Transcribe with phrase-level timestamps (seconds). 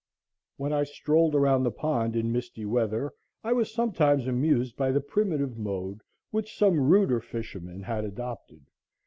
[0.57, 3.13] When I strolled around the pond in misty weather
[3.43, 8.65] I was sometimes amused by the primitive mode which some ruder fisherman had adopted.